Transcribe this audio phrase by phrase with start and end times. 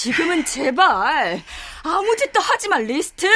[0.00, 1.42] 지금은 제발
[1.82, 3.26] 아무 짓도 하지 마 리스트.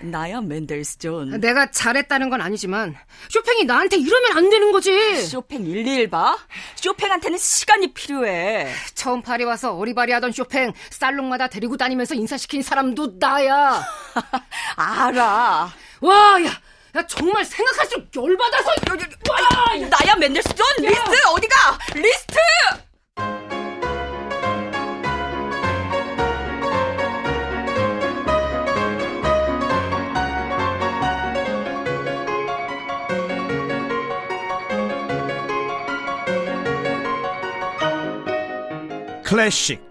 [0.00, 1.40] 나야 멘델스존.
[1.40, 2.94] 내가 잘했다는 건 아니지만
[3.30, 5.22] 쇼팽이 나한테 이러면 안 되는 거지.
[5.22, 6.36] 쇼팽 일일 봐.
[6.76, 8.70] 쇼팽한테는 시간이 필요해.
[8.94, 13.82] 처음 파리 와서 어리바리하던 쇼팽 살롱마다 데리고 다니면서 인사시킨 사람도 나야.
[14.76, 15.72] 알아.
[16.02, 16.50] 와, 야,
[16.96, 18.72] 야 정말 생각할수록 열받아서.
[19.30, 21.78] 와, 나야 멘델스존 리스트 어디가?
[21.94, 22.34] 리스트.
[39.34, 39.82] 클래식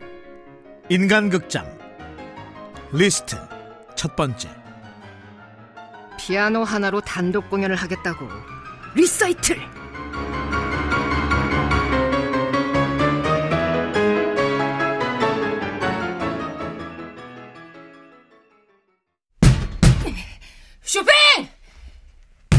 [0.87, 1.67] 인간극장
[2.93, 3.35] 리스트
[3.93, 4.49] 첫 번째
[6.17, 8.25] 피아노 하나로 단독 공연을 하겠다고
[8.95, 9.59] 리사이틀
[20.83, 21.13] 쇼팽!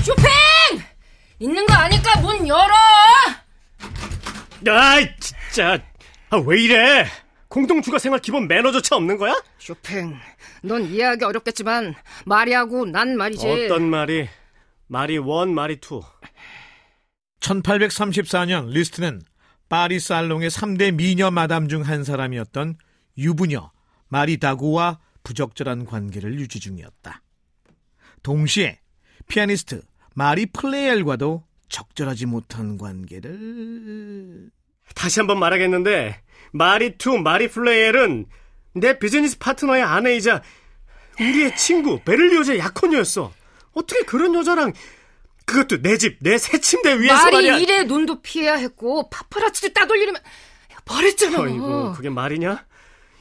[0.03, 0.27] 쇼팽!
[1.39, 2.75] 있는 거 아니까 문 열어!
[4.69, 5.79] 아이 진짜
[6.35, 7.07] 아, 왜 이래?
[7.47, 9.41] 공동주거 생활 기본 매너조차 없는 거야?
[9.59, 10.19] 쇼팽,
[10.65, 11.95] 넌 이해하기 어렵겠지만
[12.27, 13.47] 마리하고 난 말이지.
[13.47, 14.29] 어떤 마리?
[14.89, 16.03] 마리 one, 마리 two.
[17.39, 19.23] 1834년 리스트는
[19.69, 22.79] 파리 살롱의 3대 미녀 마담 중 한 사람이었던
[23.17, 23.71] 유부녀
[24.09, 27.23] 마리 다구와 부적절한 관계를 유지 중이었다.
[28.25, 28.81] 동시에
[29.29, 29.83] 피아니스트
[30.15, 34.51] 마리 플레이엘과도 적절하지 못한 관계를
[34.95, 36.21] 다시 한번 말하겠는데
[36.59, 38.27] 마리 two 마리 플레이엘은
[38.77, 40.41] 내 비즈니스 파트너의 아내이자
[41.21, 43.33] 우리의 친구 베를리오즈의 약혼녀였어.
[43.73, 44.73] 어떻게 그런 여자랑
[45.47, 47.57] 그것도 내 집 내 새 침대 위에서 말이 말이야.
[47.59, 50.21] 일에 눈도 피해야 했고 파파라치도 따돌리려면
[50.85, 51.41] 버렸잖아.
[51.41, 52.65] 어이구 그게 말이냐?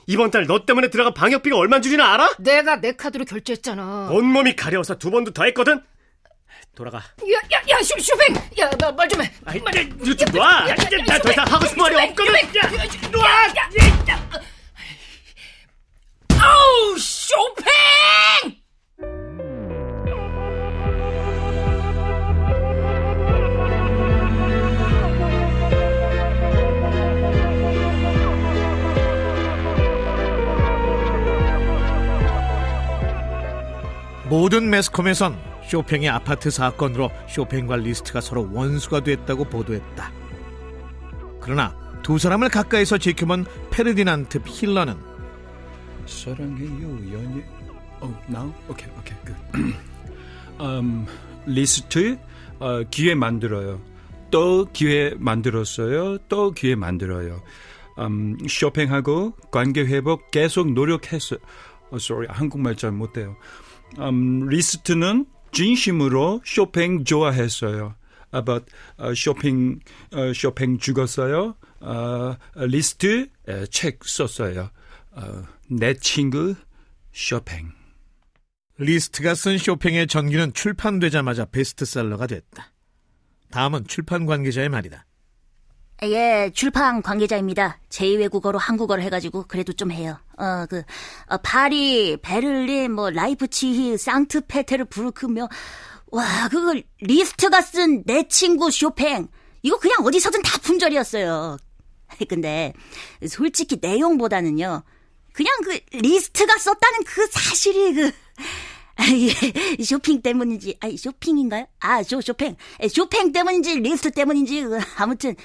[0.05, 2.35] 이번 달 너 때문에 들어간 방역비가 얼만 줄은 알아?
[2.39, 4.09] 내가 내 카드로 결제했잖아.
[4.11, 5.81] 온몸이 가려워서 두 번도 더 했거든.
[6.75, 6.97] 돌아가.
[6.97, 8.35] 야, 야, 야, 쇼, 쇼팽!
[8.59, 9.31] 야, 말좀 해.
[9.45, 10.67] 아이, 말, 이거 좀 놔.
[10.67, 12.33] 야, 야, 이제 야, 나더 이상 하고 싶은 말이 없거든.
[12.33, 13.21] 야, 야, 놔.
[13.21, 14.29] 야, 야, 야.
[16.39, 18.63] 아우, 쇼팽!
[34.27, 40.11] 모든 매스컴에선 쇼팽의 아파트 사건으로 쇼팽과 리스트가 서로 원수가 됐다고 보도했다.
[41.41, 44.95] 그러나 두 사람을 가까이서 지켜본 페르디난트 힐러는
[46.05, 47.43] 사랑해요 연예
[48.01, 48.53] 어 now?
[48.69, 49.35] 오케이 오케이 good
[50.61, 51.07] 음,
[51.47, 52.19] 리스트
[52.59, 53.81] 어, 기회 만들어요.
[54.29, 56.19] 또 기회 만들었어요.
[56.29, 57.41] 또 기회 만들어요.
[57.97, 61.39] 음, 쇼핑하고 관계 회복 계속 노력했어요
[61.89, 63.35] 어, sorry 한국말 잘 못해요.
[63.97, 67.95] 음, 리스트는 진심으로 쇼핑 좋아했어요
[68.31, 68.65] 아, but
[68.97, 69.79] 어, 쇼핑
[70.11, 74.71] 어, 쇼핑 죽었어요 어, 리스트 에, 책 썼어요
[75.11, 76.55] 어, 내 친구
[77.11, 77.71] 쇼팽.
[78.77, 82.73] 리스트가 쓴 쇼팽의 전기는 출판되자마자 베스트셀러가 됐다.
[83.51, 85.05] 다음은 출판 관계자의 말이다.
[86.03, 87.79] 예, 출판 관계자입니다.
[87.89, 90.17] 제2외국어로 한국어를 해가지고 그래도 좀 해요.
[90.37, 90.83] 어, 그
[91.27, 95.47] 어, 파리, 베를린, 뭐 라이프치히, 상트페테르부르크 뭐
[96.07, 99.27] 와, 그걸 리스트가 쓴 내 친구 쇼팽.
[99.61, 101.57] 이거 그냥 어디서든 다 품절이었어요.
[102.29, 102.73] 근데
[103.27, 104.83] 솔직히 내용보다는요.
[105.31, 108.11] 그냥 그 리스트가 썼다는 그 사실이 그
[108.95, 111.65] 아, 예, 쇼핑 때문인지 아니 쇼핑인가요?
[111.79, 112.55] 아, 쇼 쇼팽.
[112.81, 115.35] 예, 쇼팽 때문인지 리스트 때문인지 그, 아무튼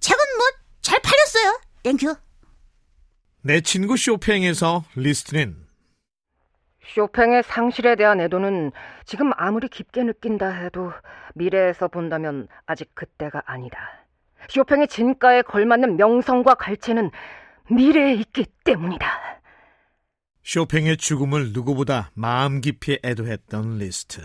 [0.00, 1.60] 책은 뭐 잘 팔렸어요.
[1.82, 2.14] Thank you.
[3.42, 5.56] 내 친구 쇼팽에서 리스트는
[6.94, 8.70] 쇼팽의 상실에 대한 애도는
[9.04, 10.92] 지금 아무리 깊게 느낀다 해도
[11.34, 13.78] 미래에서 본다면 아직 그때가 아니다.
[14.48, 17.10] 쇼팽의 진가에 걸맞는 명성과 갈채는
[17.68, 19.40] 미래에 있기 때문이다.
[20.44, 24.20] 쇼팽의 죽음을 누구보다 마음 깊이 애도했던 리스트.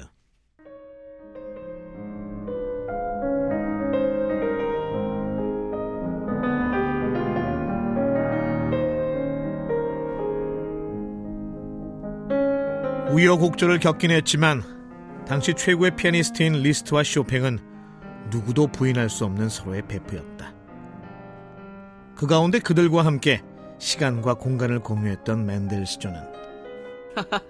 [13.12, 14.64] 우여곡절을 겪긴 했지만
[15.28, 17.60] 당시 최고의 피아니스트인 리스트와 쇼팽은
[18.30, 20.54] 누구도 부인할 수 없는 서로의 베프였다.
[22.16, 23.42] 그 가운데 그들과 함께
[23.80, 26.22] 시간과 공간을 공유했던 멘델스존은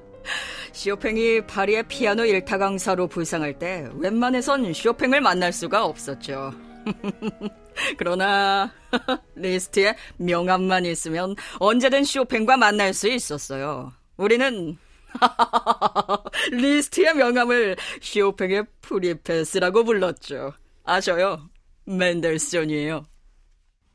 [0.74, 6.54] 쇼팽이 파리의 피아노 일타 강사로 부상할 때 웬만해선 쇼팽을 만날 수가 없었죠.
[7.98, 8.72] 그러나
[9.36, 13.92] 리스트의 명함만 있으면 언제든 쇼팽과 만날 수 있었어요.
[14.18, 14.78] 우리는
[16.52, 20.54] 리스트의 명함을 쇼팽의 free pass라고 불렀죠.
[20.84, 21.50] 아셔요?
[21.86, 23.06] 멘델스존이에요.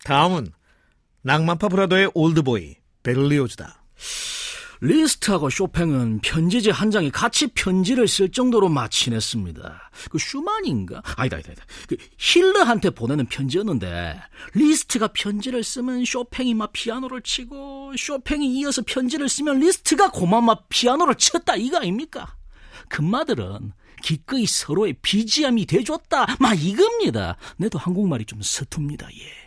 [0.04, 0.52] 다음은
[1.22, 3.82] 낭만파 brother의 old boy 베를리오즈다.
[4.80, 9.90] 리스트하고 쇼팽은 편지지 한 장에 같이 편지를 쓸 정도로 막 친했습니다.
[10.10, 11.02] 그 슈만인가?
[11.16, 11.64] 아니다, 아니다, 아니다.
[11.88, 14.20] 그 힐러한테 보내는 편지였는데
[14.54, 21.14] 리스트가 편지를 쓰면 쇼팽이 막 피아노를 치고 쇼팽이 이어서 편지를 쓰면 리스트가 고만 막 피아노를
[21.14, 22.36] 쳤다 이거 아닙니까?
[22.88, 26.36] 금마들은 기꺼이 서로의 BGM이 돼줬다.
[26.38, 27.36] 막 이겁니다.
[27.56, 29.08] 내도 한국말이 좀 서툽니다.
[29.12, 29.46] 예.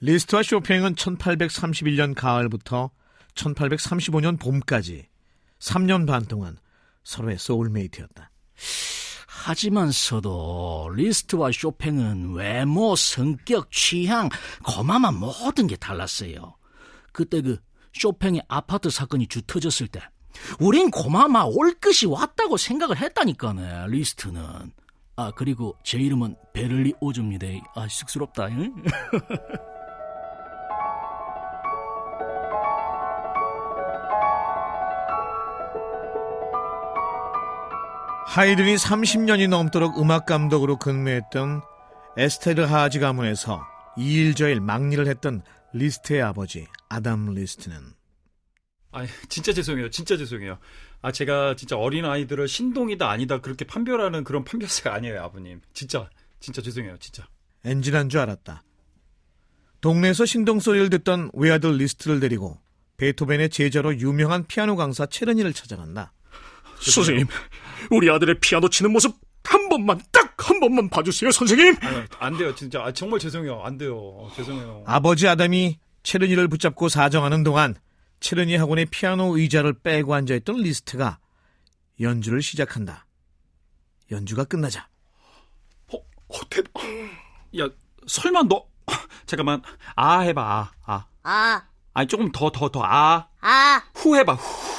[0.00, 2.90] 리스트와 쇼팽은 1831년 가을부터
[3.34, 5.08] 1835년 봄까지
[5.58, 6.56] 3년 반 동안
[7.02, 8.30] 서로의 soulmate였다.
[9.26, 14.30] 하지만서도 리스트와 쇼팽은 외모, 성격, 취향,
[14.62, 16.56] 고마마 모든 게 달랐어요.
[17.12, 17.58] 그때 그
[17.92, 20.00] 쇼팽의 아파트 사건이 주터졌을 때
[20.58, 24.72] 우린 고마마 올 것이 왔다고 생각을 했다니까네 리스트는
[25.16, 28.48] 아 그리고 제 이름은 베를리오즈입니다 아 쑥스럽다
[38.26, 41.62] 하이든이 30년이 넘도록 음악 감독으로 근무했던
[42.16, 43.64] 에스테르하지 가문에서
[43.96, 45.42] 이일저일 관리를 했던
[45.72, 47.94] 리스트의 아버지 아담 리스트는
[48.92, 49.90] 아, 진짜 죄송해요.
[49.90, 50.58] 진짜 죄송해요.
[51.02, 55.60] 아, 제가 진짜 어린 아이들을 신동이다 아니다 그렇게 판별하는 그런 판별사가 아니에요, 아버님.
[55.72, 57.26] 진짜 진짜 죄송해요, 진짜.
[57.64, 58.62] 엔진한 줄 알았다.
[59.80, 62.60] 동네에서 신동 소리를 듣던 외아들 리스트를 데리고
[62.96, 66.12] 베토벤의 제자로 유명한 피아노 강사 체르니를 찾아간다.
[66.78, 67.26] 선생님
[67.90, 69.14] 우리 아들의 피아노 치는 모습
[69.44, 72.82] 한 번만 딱 한 번만 봐주세요 선생님 아니, 안 돼요, 진짜.
[72.84, 73.62] 아, 정말 죄송해요.
[73.64, 73.96] 안 돼요.
[73.96, 74.82] 어, 죄송해요.
[74.86, 77.74] 아버지 아담이 체르니를 붙잡고 사정하는 동안
[78.20, 81.18] 체르니 학원의 피아노 의자를 빼고 앉아있던 리스트가
[82.00, 83.06] 연주를 시작한다.
[84.10, 84.86] 연주가 끝나자
[85.92, 86.82] 어, 어, 대박.
[87.58, 87.68] 야,
[88.06, 88.66] 설마 너
[89.24, 89.62] 잠깐만.
[89.96, 90.42] 아 해봐.
[90.42, 90.70] 아.
[90.84, 91.06] 아.
[91.22, 91.62] 아,
[91.94, 93.28] 아니 조금 더 더 더 아.
[93.40, 94.34] 아, 후 해봐.
[94.34, 94.73] 후.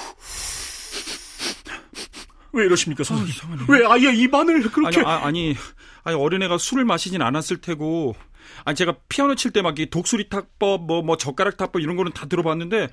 [2.55, 5.55] 왜 이러십니까 선생님 왜 아예 입안을 그렇게 아니, 아, 아니,
[6.03, 8.15] 아니 어린애가 술을 마시진 않았을 테고.
[8.63, 12.25] 아니 제가 피아노 칠 때 막 이 독수리 타법, 뭐뭐 젓가락 타법 이런 거는 다
[12.27, 12.83] 들어봤는데,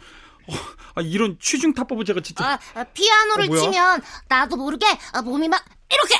[0.48, 0.52] 어,
[0.96, 2.44] 아, 이런 취중 타법은 제가 진짜.
[2.44, 3.56] 아, 아, 피아노를 어?
[3.56, 6.14] 치면 나도 모르게 아, 몸이 막 이렇게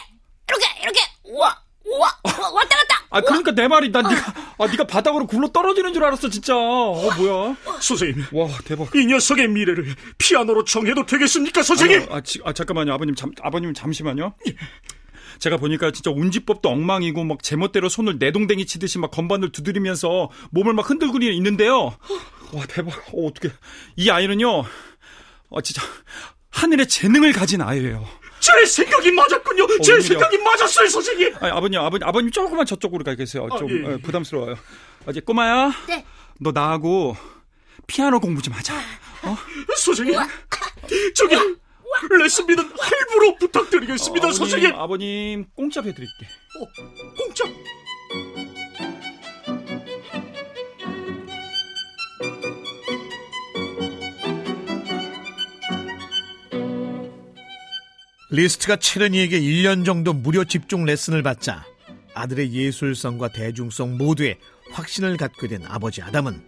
[0.48, 4.84] 이렇게 이렇게 우와 우와 우와, 왔다 갔다 아 그러니까 내 말이 난 네가 아 네가
[4.86, 6.56] 바닥으로 굴러 떨어지는 줄 알았어 진짜.
[6.56, 7.56] 어 뭐야?
[7.80, 8.94] 선생님 와 대박.
[8.94, 13.74] 이 녀석의 미래를 피아노로 정해도 되겠습니까 선생님 아, 아, 지- 아, 잠깐만요 아버님 잠 아버님
[13.74, 14.34] 잠시만요.
[15.40, 20.88] 제가 보니까 진짜 운지법도 엉망이고 막 제멋대로 손을 내동댕이 치듯이 막 건반을 두드리면서 몸을 막
[20.88, 21.96] 흔들고 있는데요.
[22.52, 22.94] 와 대박.
[23.12, 23.50] 어 어떻게
[23.96, 24.64] 이 아이는요.
[25.50, 25.82] 어 진짜
[26.50, 28.06] 하늘의 재능을 가진 아이예요.
[28.42, 30.08] 제 생각이 맞았군요 제 웬일이야.
[30.08, 33.46] 생각이 맞았어요 선생님 아니, 아버님 아버님 아버님 조금만 저쪽으로 가 계세요.
[33.56, 33.94] 좀 아, 예, 예.
[33.94, 34.56] 어, 부담스러워요.
[35.06, 35.72] 아, 이제 꼬마야.
[35.86, 36.04] 네.
[36.40, 37.16] 너 나하고
[37.86, 38.74] 피아노 공부 좀 하자.
[39.76, 40.18] 선생님
[41.14, 41.36] 저기
[42.10, 46.26] 레슨비는 할부로 부탁드리겠습니다 아버님, 선생님 아버님 공짜 해드릴게.
[46.58, 46.66] 어,
[47.16, 47.44] 공짜
[58.32, 61.64] 리스트가 체르니에게 1년 정도 무료 집중 레슨을 받자
[62.14, 64.38] 아들의 예술성과 대중성 모두에
[64.72, 66.42] 확신을 갖게 된 아버지 아담은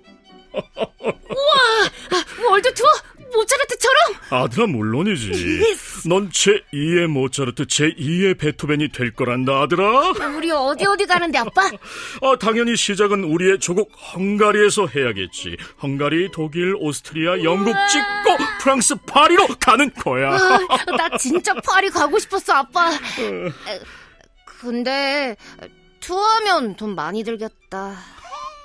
[2.50, 2.88] world tour
[3.34, 3.98] 모차르트처럼?
[4.30, 5.30] 아들아 물론이지
[6.06, 10.10] 넌 제2의 모차르트 제2의 베토벤이 될 거란다 아들아.
[10.36, 11.62] 우리 어디 어디 가는데 아빠?
[11.66, 15.56] 아, 당연히 시작은 우리의 조국 헝가리에서 해야겠지.
[15.82, 20.32] 헝가리 독일 오스트리아 영국 찍고 프랑스 파리로 가는 거야.
[20.34, 22.90] 아, 나 진짜 파리 가고 싶었어 아빠.
[22.92, 23.80] 에,
[24.44, 25.36] 근데
[26.00, 27.96] 투어하면 돈 많이 들겠다.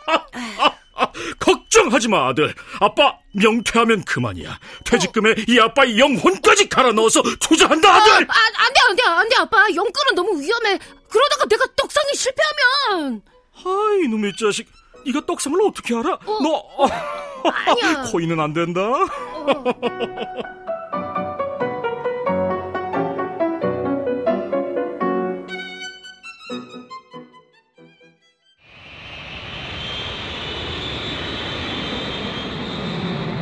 [0.08, 0.75] 아,
[1.39, 8.12] 걱정하지 마 아들 아빠 명퇴하면 그만이야 퇴직금에 이 아빠의 영혼까지 갈아 넣어서 투자한다 아, 아들
[8.12, 9.63] 아, 안 돼, 안 돼, 안 돼, 아빠.
[9.74, 10.79] 영끌은 너무 위험해.
[11.10, 13.22] 그러다가 내가 떡상이 실패하면.
[13.65, 14.68] 아이 놈의 자식
[15.06, 16.88] 네가 떡상을 어떻게 알아 너
[17.51, 18.03] 아니야.
[18.12, 18.82] 코인은 안 된다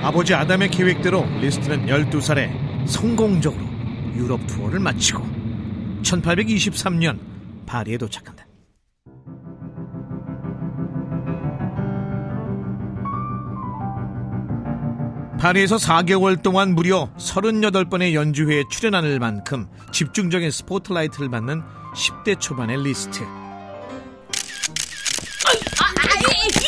[0.07, 3.61] 아버지 아담의 계획대로 리스트는 12살에 성공적으로
[4.15, 5.21] 유럽 투어를 마치고
[6.01, 7.19] 1823년
[7.65, 8.47] 파리에 도착한다.
[15.41, 21.61] 파리에서 4개월 동안 무려 38번의 연주회에 출연하는 만큼 집중적인 스포트라이트를 받는
[21.93, 23.23] 10대 초반의 리스트.
[23.23, 23.27] 아,
[25.69, 26.63] 아, 아, 아, 아, 아, 아, 아,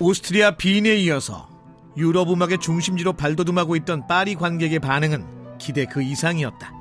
[0.00, 1.48] 오스트리아 빈에 이어서
[1.96, 6.72] 유럽 음악의 중심지로 발돋움하고 있던 파리 관객의 반응은 기대 그 이상이었다.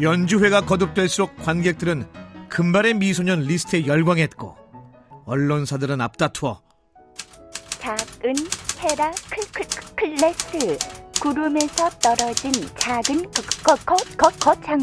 [0.00, 2.08] 연주회가 거듭될수록 관객들은
[2.48, 4.56] 금발의 미소년 리스트에 열광했고
[5.26, 6.67] 언론사들은 앞다투어 작
[8.24, 8.34] 은
[8.80, 10.78] 헤라클클클레스.
[11.20, 13.30] 구름에서 떨어진 작은
[13.64, 14.80] 거거거 거장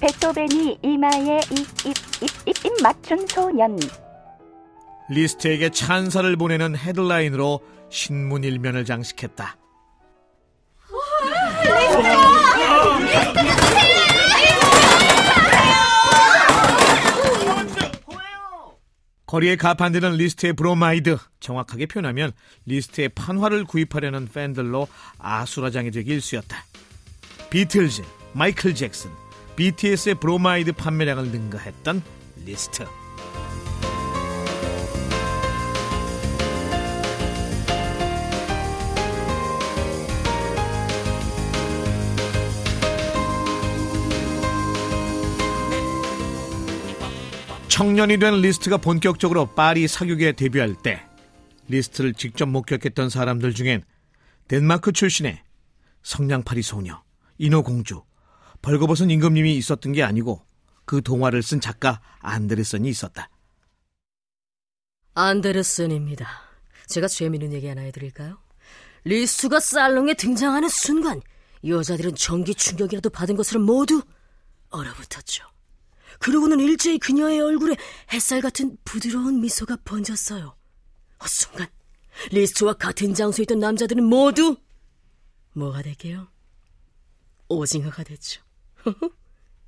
[0.00, 3.78] 베토벤이 이마에 입입입입 맞춘 소년.
[5.10, 9.56] 리스트에게 찬사를 보내는 헤드라인으로 신문 일면을 장식했다.
[19.30, 22.32] 거리에 가판되는 리스트의 브로마이드 정확하게 표현하면
[22.66, 26.64] 리스트의 판화를 구입하려는 팬들로 아수라장 되기 일쑤였다.
[27.48, 29.12] 비틀즈, 마이클 잭슨,
[29.54, 32.02] BTS의 브로마이드 판매량을 능가했던
[32.44, 32.84] 리스트.
[47.80, 51.02] 청년이 된 리스트가 본격적으로 파리 사교계에 데뷔할 때
[51.68, 53.84] 리스트를 직접 목격했던 사람들 중엔
[54.48, 55.42] 덴마크 출신의
[56.02, 57.02] 성냥팔이 소녀,
[57.38, 58.02] 인어공주,
[58.60, 60.44] 벌거벗은 임금님이 있었던 게 아니고
[60.84, 63.30] 그 동화를 쓴 작가 안데르센이 있었다.
[65.14, 66.28] 안데르센입니다.
[66.86, 68.36] 제가 재미있는 얘기 하나 해드릴까요?
[69.04, 71.22] 리스트가 살롱에 등장하는 순간
[71.66, 74.02] 여자들은 전기 충격이라도 받은 것으로 모두
[74.68, 75.50] 얼어붙었죠.
[76.20, 77.76] 그러고는 일제히 그녀의 얼굴에
[78.12, 80.54] 햇살 같은 부드러운 미소가 번졌어요.
[81.18, 81.66] 어, 순간
[82.30, 84.56] 리스트와 같은 장소에 있던 남자들은 모두
[85.54, 86.28] 뭐가 될게요?
[87.48, 88.42] 오징어가 됐죠.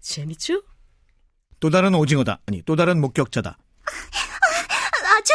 [0.01, 0.63] 재밌죠?
[1.59, 2.41] 또 다른 오징어다.
[2.47, 3.57] 아니, 또 다른 목격자다.
[3.85, 5.33] 아주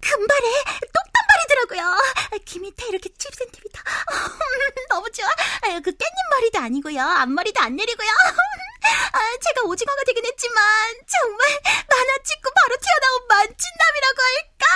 [0.00, 0.48] 금발에
[0.92, 1.96] 똑단발이더라고요.
[2.44, 3.70] 귀 밑에 이렇게 7cm.
[4.90, 5.26] 너무 좋아.
[5.80, 7.00] 그 깻잎 머리도 아니고요.
[7.02, 8.08] 앞머리도 안 내리고요.
[9.12, 10.62] 아, 제가 오징어가 되긴 했지만
[11.06, 11.48] 정말
[11.90, 14.66] 만화 찢고 바로 튀어나온 만찢남이라고 할까?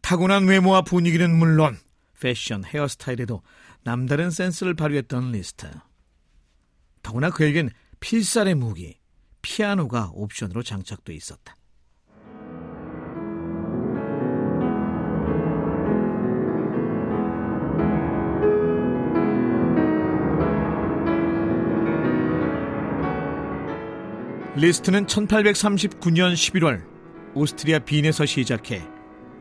[0.00, 1.78] 타고난 외모와 분위기는 물론
[2.20, 3.42] 패션, 헤어스타일에도
[3.82, 5.70] 남다른 센스를 발휘했던 리스트.
[7.02, 7.70] 더구나 그에겐
[8.00, 8.98] 필살의 무기,
[9.42, 11.56] 피아노가 옵션으로 장착돼 있었다.
[24.54, 26.84] 리스트는 1839년 11월
[27.34, 28.82] 오스트리아 빈에서 시작해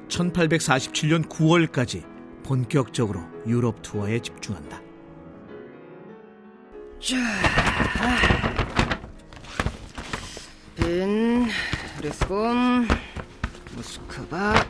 [0.07, 2.05] 1847년 9월까지
[2.43, 4.81] 본격적으로 유럽 투어에 집중한다.
[7.01, 7.17] 자,
[10.77, 11.47] 빈,
[12.01, 12.87] 리스본,
[13.75, 14.65] 모스크바,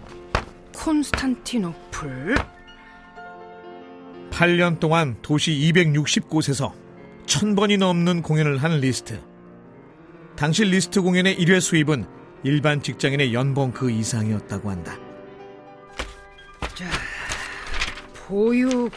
[0.76, 2.36] 콘스탄티노플.
[4.32, 6.74] 8년 동안 도시 260곳에서
[7.28, 9.31] 1000번이 넘는 공연을 한 리스트.
[10.36, 12.06] 당시 리스트 공연의 1회 수입은
[12.44, 14.98] 일반 직장인의 연봉 그 이상이었다고 한다.
[16.74, 16.90] 자,
[18.14, 18.92] 보육원,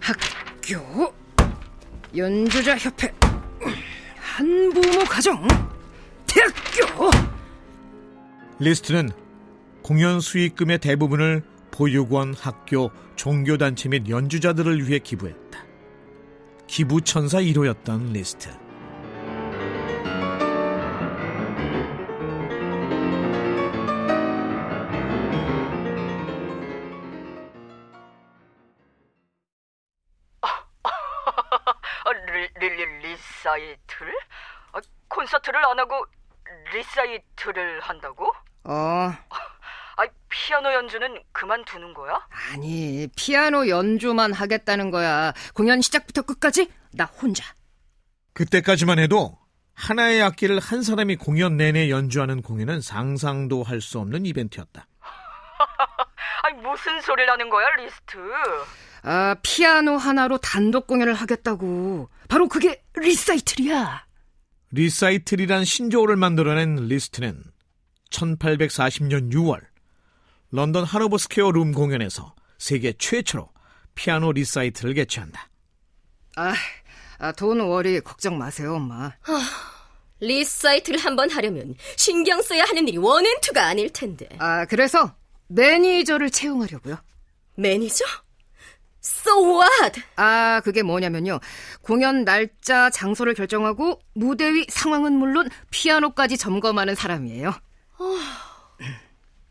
[0.00, 1.12] 학교,
[2.16, 3.12] 연주자 협회,
[4.16, 5.46] 한부모 가정,
[6.26, 7.10] 대학교.
[8.58, 9.10] 리스트는
[9.82, 15.66] 공연 수익금의 대부분을 보육원, 학교, 종교단체 및 연주자들을 위해 기부했다.
[16.66, 18.48] 기부천사 1호였던 리스트.
[33.16, 34.14] 리, 리, 리사이틀을?
[34.72, 36.04] 아, 콘서트를 안 하고
[36.72, 38.26] 리사이틀을 한다고?
[38.64, 42.26] 어, 아, 피아노 연주는 그만두는 거야?
[42.52, 45.32] 아니, 피아노 연주만 하겠다는 거야.
[45.54, 47.44] 공연 시작부터 끝까지 나 혼자.
[48.34, 49.38] 그때까지만 해도
[49.74, 54.86] 하나의 악기를 한 사람이 공연 내내 연주하는 공연은 상상도 할 수 없는 이벤트였다.
[56.62, 58.16] 무슨 소리를 하는 거야, 리스트?
[59.02, 62.08] 아, 피아노 하나로 단독 공연을 하겠다고.
[62.28, 64.06] 바로 그게 리사이틀이야.
[64.72, 67.42] 리사이틀이란 신조어를 만들어낸 리스트는
[68.10, 69.60] 1840년 6월
[70.50, 73.48] 런던 하노버 스퀘어 룸 공연에서 세계 최초로
[73.94, 75.48] 피아노 리사이틀을 개최한다.
[76.36, 76.54] 아,
[77.18, 79.12] 아, don't worry 걱정 마세요, 엄마.
[80.20, 84.28] 리사이틀을 한번 하려면 신경 써야 하는 일이 one and two가 아닐 텐데.
[84.38, 85.14] 아, 그래서
[85.48, 86.96] 매니저를 채용하려고요.
[87.56, 88.04] 매니저?
[89.02, 90.02] So what?
[90.16, 91.38] 아, 그게 뭐냐면요.
[91.80, 97.54] 공연 날짜, 장소를 결정하고 무대 위 상황은 물론 피아노까지 점검하는 사람이에요.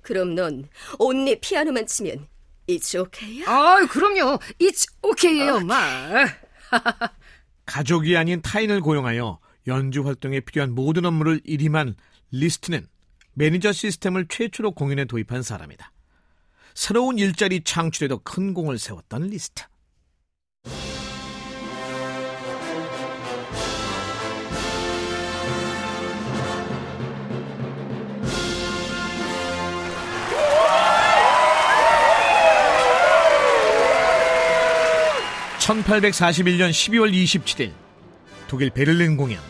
[0.01, 0.67] 그럼 넌
[0.99, 2.27] only 피아노만 치면
[2.67, 3.45] it's okay야?
[3.47, 4.39] 아, 그럼요.
[4.59, 6.25] It's okay예요, 엄마.
[7.65, 11.95] 가족이 아닌 타인을 고용하여 연주 활동에 필요한 모든 업무를 일임한
[12.31, 12.85] 리스트는
[13.35, 15.91] 매니저 시스템을 최초로 공연에 도입한 사람이다.
[16.73, 19.63] 새로운 일자리 창출에도 큰 공을 세웠던 리스트.
[35.59, 37.73] (1841년 12월 27일)
[38.47, 39.41] 독일 베를린 공연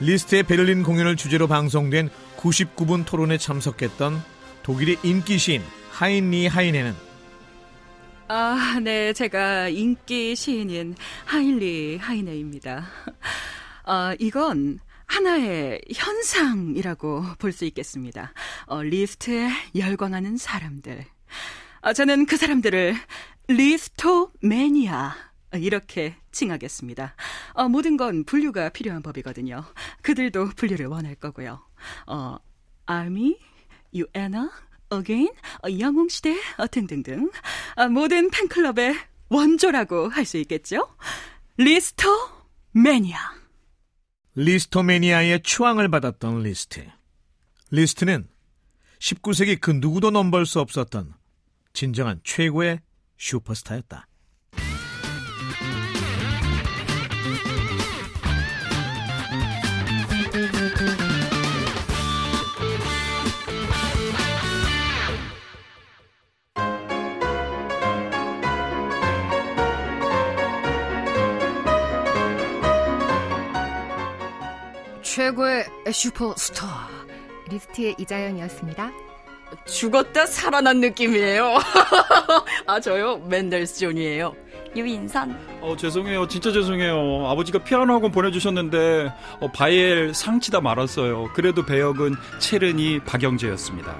[0.00, 4.22] 리스트의 베를린 공연을 주제로 방송된 99분 토론에 참석했던
[4.62, 6.94] 독일의 인기 시인 하인리 하이네는
[8.30, 12.86] 아, 네, 제가 인기 시인인 하인리 하이네입니다.
[13.86, 18.34] 어, 이건 하나의 현상이라고 볼 수 있겠습니다.
[18.66, 21.06] 어, 리스트에 열광하는 사람들.
[21.80, 22.94] 어, 저는 그 사람들을
[23.48, 25.16] Lisztomania
[25.54, 27.14] 이렇게 칭하겠습니다.
[27.54, 29.64] 어, 모든 건 분류가 필요한 법이거든요.
[30.02, 31.60] 그들도 분류를 원할 거고요.
[32.06, 32.36] 어,
[32.86, 33.36] 아미,
[33.92, 34.50] 유애나,
[34.88, 35.28] 어게인,
[35.64, 37.30] 어, 영웅시대 어, 등등등
[37.76, 38.94] 어, 모든 팬클럽의
[39.30, 40.88] 원조라고 할 수 있겠죠.
[41.56, 43.18] Lisztomania.
[44.36, 46.86] Lisztomania의 추앙을 받았던 리스트.
[47.72, 48.28] 리스트는
[49.00, 51.14] 19세기 그 누구도 넘볼 수 없었던
[51.72, 52.80] 진정한 최고의
[53.18, 54.06] 슈퍼스타였다.
[75.28, 76.88] 최고의 슈퍼스타.
[77.50, 78.90] 리스트의 이자연이었습니다.
[79.66, 81.58] 죽었다 살아난 느낌이에요.
[82.66, 83.18] 아, 저요?
[83.28, 84.34] 멘델스존이에요.
[84.74, 85.58] 유인선.
[85.60, 86.28] 어, 죄송해요.
[86.28, 87.26] 진짜 죄송해요.
[87.26, 91.30] 아버지가 피아노 학원 보내주셨는데, 어, 바이엘 상 치다 말았어요.
[91.34, 93.96] 그래도 배역은 체르니 박영재였습니다.